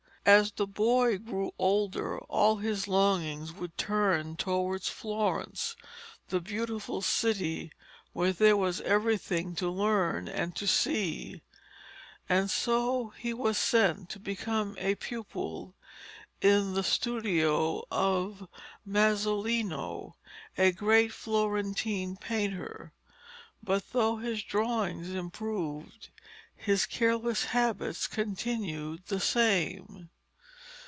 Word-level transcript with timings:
As 0.23 0.51
the 0.51 0.67
boy 0.67 1.17
grew 1.17 1.51
older 1.57 2.19
all 2.19 2.57
his 2.57 2.87
longings 2.87 3.53
would 3.53 3.75
turn 3.75 4.35
towards 4.35 4.87
Florence, 4.87 5.75
the 6.29 6.39
beautiful 6.39 7.01
city 7.01 7.71
where 8.13 8.31
there 8.31 8.55
was 8.55 8.81
everything 8.81 9.55
to 9.55 9.67
learn 9.67 10.27
and 10.27 10.55
to 10.57 10.67
see, 10.67 11.41
and 12.29 12.51
so 12.51 13.09
he 13.17 13.33
was 13.33 13.57
sent 13.57 14.11
to 14.11 14.19
become 14.19 14.75
a 14.77 14.93
pupil 14.93 15.73
in 16.39 16.75
the 16.75 16.83
studio 16.83 17.83
of 17.89 18.47
Masolino, 18.85 20.13
a 20.55 20.71
great 20.71 21.11
Florentine 21.11 22.15
painter. 22.15 22.93
But 23.63 23.91
though 23.91 24.17
his 24.17 24.43
drawings 24.43 25.09
improved, 25.09 26.09
his 26.55 26.85
careless 26.85 27.45
habits 27.45 28.05
continued 28.05 29.01
the 29.07 29.19
same. 29.19 30.09